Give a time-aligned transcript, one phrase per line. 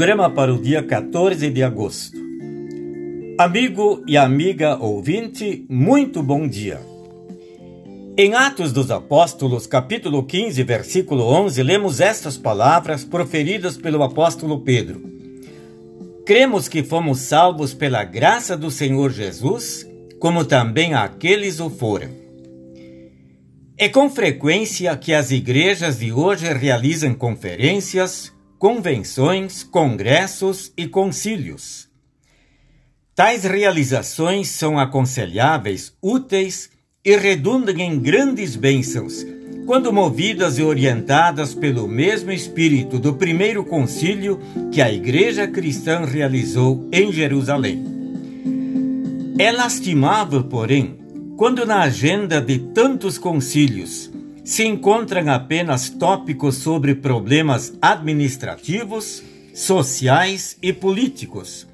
[0.00, 2.16] Programa para o dia 14 de agosto.
[3.38, 6.80] Amigo e amiga ouvinte, muito bom dia.
[8.16, 15.02] Em Atos dos Apóstolos, capítulo 15, versículo 11, lemos estas palavras proferidas pelo apóstolo Pedro.
[16.24, 19.86] Cremos que fomos salvos pela graça do Senhor Jesus,
[20.18, 22.08] como também aqueles o foram.
[23.76, 31.88] É com frequência que as igrejas de hoje realizam conferências, convenções, congressos e concílios.
[33.14, 36.68] Tais realizações são aconselháveis, úteis
[37.02, 39.24] e redundam em grandes bênçãos,
[39.64, 44.38] quando movidas e orientadas pelo mesmo espírito do primeiro concílio
[44.70, 47.82] que a Igreja cristã realizou em Jerusalém.
[49.38, 50.98] É lastimável, porém,
[51.38, 54.09] quando na agenda de tantos concílios
[54.50, 59.22] se encontram apenas tópicos sobre problemas administrativos,
[59.54, 61.68] sociais e políticos,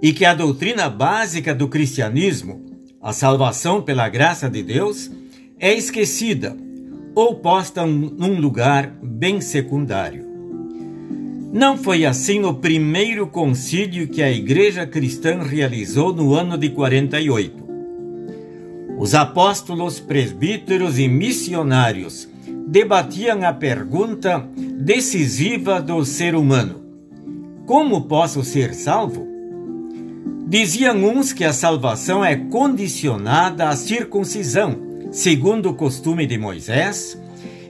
[0.00, 2.64] e que a doutrina básica do cristianismo,
[3.02, 5.10] a salvação pela graça de Deus,
[5.58, 6.56] é esquecida
[7.16, 10.24] ou posta num lugar bem secundário.
[11.52, 17.70] Não foi assim no primeiro concílio que a Igreja Cristã realizou no ano de 48.
[19.00, 22.28] Os apóstolos, presbíteros e missionários
[22.70, 26.80] debatiam a pergunta decisiva do ser humano:
[27.66, 29.26] Como posso ser salvo?
[30.46, 34.76] Diziam uns que a salvação é condicionada à circuncisão,
[35.10, 37.20] segundo o costume de Moisés,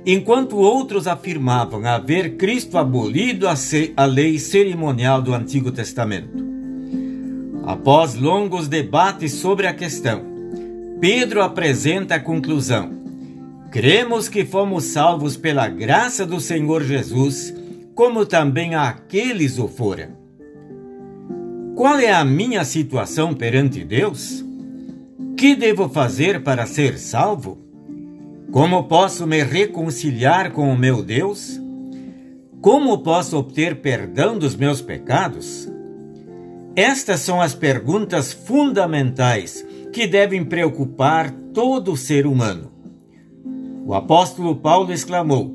[0.04, 6.44] enquanto outros afirmavam haver Cristo abolido a lei cerimonial do Antigo Testamento.
[7.64, 10.22] Após longos debates sobre a questão,
[11.00, 12.99] Pedro apresenta a conclusão:
[13.70, 17.54] Cremos que fomos salvos pela graça do Senhor Jesus,
[17.94, 20.18] como também aqueles o foram.
[21.76, 24.44] Qual é a minha situação perante Deus?
[25.36, 27.58] Que devo fazer para ser salvo?
[28.50, 31.60] Como posso me reconciliar com o meu Deus?
[32.60, 35.70] Como posso obter perdão dos meus pecados?
[36.74, 42.79] Estas são as perguntas fundamentais que devem preocupar todo ser humano.
[43.90, 45.52] O apóstolo Paulo exclamou: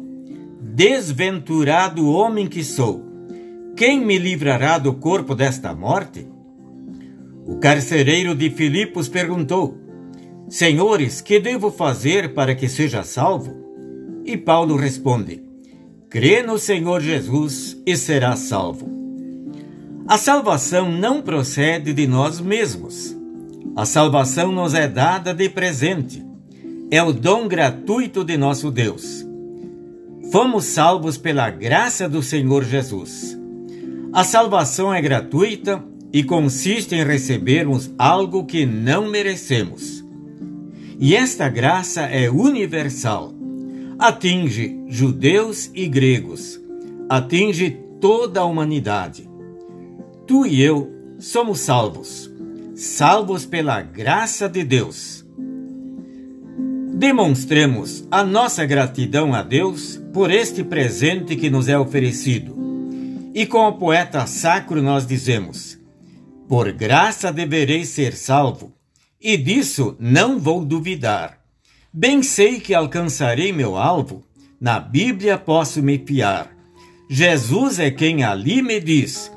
[0.60, 3.02] Desventurado homem que sou,
[3.78, 6.28] quem me livrará do corpo desta morte?
[7.48, 9.78] O carcereiro de Filipos perguntou:
[10.50, 13.56] Senhores, que devo fazer para que seja salvo?
[14.26, 15.42] E Paulo responde:
[16.10, 18.86] Crê no Senhor Jesus e será salvo.
[20.06, 23.16] A salvação não procede de nós mesmos.
[23.78, 26.35] A salvação nos é dada de presente.
[26.92, 29.26] É o dom gratuito de nosso Deus.
[30.32, 33.38] Fomos salvos pela graça do Senhor Jesus.
[34.14, 40.04] A salvação é gratuita e consiste em recebermos algo que não merecemos.
[41.00, 43.34] E esta graça é universal.
[44.00, 46.60] Atinge judeus e gregos.
[47.10, 49.30] Atinge toda a humanidade.
[50.26, 52.36] Tu e eu somos salvos
[52.76, 55.25] salvos pela graça de Deus.
[56.96, 62.56] Demonstremos a nossa gratidão a Deus por este presente que nos é oferecido.
[63.34, 65.78] E com o poeta sacro nós dizemos:
[66.48, 68.72] Por graça deverei ser salvo,
[69.22, 71.38] e disso não vou duvidar.
[71.92, 74.24] Bem sei que alcançarei meu alvo,
[74.60, 76.50] na Bíblia posso me fiar.
[77.10, 79.30] Jesus é quem ali me diz: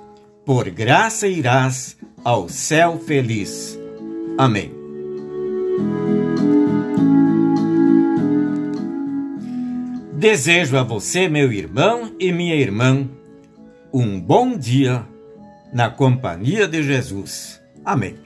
[0.47, 3.77] Por graça irás ao céu feliz.
[4.39, 4.78] Amém.
[10.19, 13.09] Desejo a você, meu irmão e minha irmã,
[13.95, 15.07] um bom dia
[15.73, 17.63] na companhia de Jesus.
[17.85, 18.17] Amém.